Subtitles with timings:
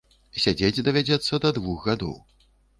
[0.45, 2.19] Сядзець давядзецца да двух гадоў.